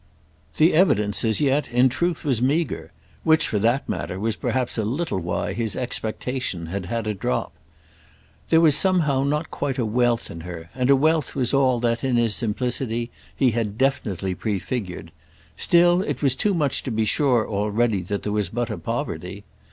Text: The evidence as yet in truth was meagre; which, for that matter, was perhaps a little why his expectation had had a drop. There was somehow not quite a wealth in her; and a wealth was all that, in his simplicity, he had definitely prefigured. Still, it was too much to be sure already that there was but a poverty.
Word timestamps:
The 0.57 0.73
evidence 0.73 1.23
as 1.23 1.39
yet 1.39 1.69
in 1.69 1.87
truth 1.87 2.25
was 2.25 2.41
meagre; 2.41 2.91
which, 3.23 3.47
for 3.47 3.59
that 3.59 3.87
matter, 3.87 4.19
was 4.19 4.35
perhaps 4.35 4.79
a 4.79 4.83
little 4.83 5.19
why 5.19 5.53
his 5.53 5.75
expectation 5.75 6.65
had 6.65 6.87
had 6.87 7.05
a 7.05 7.13
drop. 7.13 7.53
There 8.49 8.61
was 8.61 8.75
somehow 8.75 9.23
not 9.23 9.51
quite 9.51 9.77
a 9.77 9.85
wealth 9.85 10.31
in 10.31 10.41
her; 10.41 10.71
and 10.73 10.89
a 10.89 10.95
wealth 10.95 11.35
was 11.35 11.53
all 11.53 11.79
that, 11.81 12.03
in 12.03 12.15
his 12.17 12.33
simplicity, 12.33 13.11
he 13.35 13.51
had 13.51 13.77
definitely 13.77 14.33
prefigured. 14.33 15.11
Still, 15.55 16.01
it 16.01 16.23
was 16.23 16.33
too 16.33 16.55
much 16.55 16.81
to 16.81 16.89
be 16.89 17.05
sure 17.05 17.47
already 17.47 18.01
that 18.01 18.23
there 18.23 18.33
was 18.33 18.49
but 18.49 18.71
a 18.71 18.79
poverty. 18.79 19.43